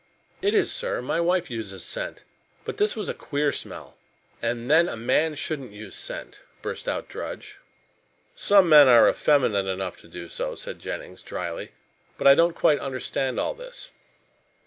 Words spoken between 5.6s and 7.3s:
use scent," burst out